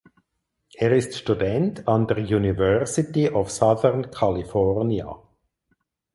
[0.73, 5.15] Er ist Student an der University of Southern California.